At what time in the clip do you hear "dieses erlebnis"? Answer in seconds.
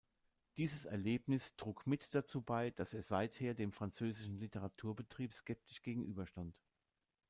0.57-1.55